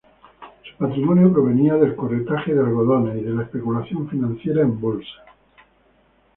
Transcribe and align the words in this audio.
Su 0.63 0.77
patrimonio 0.83 1.31
provenía 1.31 1.75
del 1.75 1.95
corretaje 1.95 2.55
de 2.55 2.59
algodones 2.61 3.21
y 3.21 3.21
de 3.23 3.33
la 3.35 3.43
especulación 3.43 4.09
financiera 4.09 4.63
en 4.63 4.81
bolsa. 4.81 5.07